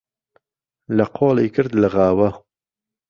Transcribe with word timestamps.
له 0.97 1.05
قۆڵی 1.15 1.47
کرد 1.55 1.71
لغاوه 1.83 2.29